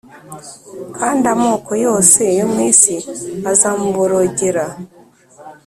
kandi 0.97 1.25
amoko 1.33 1.71
yose 1.85 2.21
yo 2.37 2.45
mu 2.51 2.59
isi 2.71 2.95
azamuborogera. 3.51 4.65